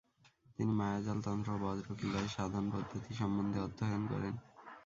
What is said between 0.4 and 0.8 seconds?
তিনি